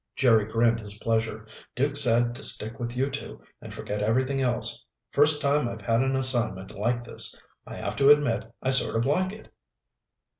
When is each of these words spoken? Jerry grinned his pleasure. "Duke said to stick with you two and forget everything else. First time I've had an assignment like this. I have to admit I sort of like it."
Jerry 0.15 0.45
grinned 0.51 0.79
his 0.79 0.97
pleasure. 0.97 1.45
"Duke 1.75 1.95
said 1.95 2.33
to 2.33 2.41
stick 2.41 2.79
with 2.79 2.97
you 2.97 3.11
two 3.11 3.39
and 3.61 3.71
forget 3.71 4.01
everything 4.01 4.41
else. 4.41 4.83
First 5.11 5.43
time 5.43 5.69
I've 5.69 5.83
had 5.83 6.01
an 6.01 6.15
assignment 6.15 6.73
like 6.73 7.03
this. 7.03 7.39
I 7.67 7.75
have 7.75 7.95
to 7.97 8.09
admit 8.09 8.51
I 8.63 8.71
sort 8.71 8.95
of 8.95 9.05
like 9.05 9.31
it." 9.31 9.53